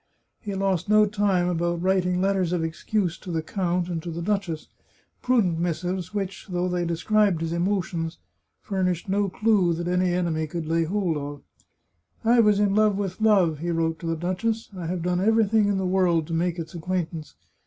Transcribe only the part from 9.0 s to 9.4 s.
no